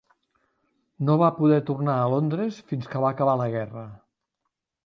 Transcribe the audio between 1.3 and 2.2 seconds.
poder tornar a